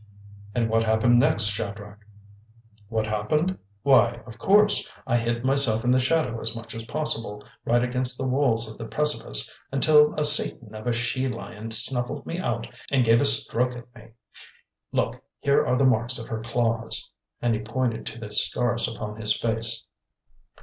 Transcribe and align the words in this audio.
"And 0.55 0.67
what 0.67 0.83
happened 0.83 1.19
next, 1.19 1.43
Shadrach?" 1.43 1.99
"What 2.89 3.05
happened? 3.05 3.59
Why, 3.83 4.21
of 4.25 4.39
course 4.39 4.89
I 5.05 5.15
hid 5.15 5.45
myself 5.45 5.83
in 5.83 5.91
the 5.91 5.99
shadow 5.99 6.39
as 6.39 6.55
much 6.55 6.73
as 6.73 6.87
possible, 6.87 7.43
right 7.65 7.83
against 7.83 8.17
the 8.17 8.27
walls 8.27 8.67
of 8.67 8.79
the 8.79 8.87
precipice, 8.87 9.53
until 9.71 10.15
a 10.15 10.23
satan 10.23 10.73
of 10.73 10.87
a 10.87 10.91
she 10.91 11.27
lion 11.27 11.69
snuffled 11.69 12.25
me 12.25 12.39
out 12.39 12.65
and 12.89 13.05
gave 13.05 13.21
a 13.21 13.25
stroke 13.25 13.75
at 13.75 13.93
me. 13.93 14.13
Look, 14.91 15.21
here 15.39 15.63
are 15.63 15.75
the 15.77 15.83
marks 15.85 16.17
of 16.17 16.29
her 16.29 16.41
claws," 16.41 17.11
and 17.39 17.53
he 17.53 17.61
pointed 17.61 18.07
to 18.07 18.17
the 18.19 18.31
scars 18.31 18.87
upon 18.87 19.21
his 19.21 19.37
face. 19.37 19.83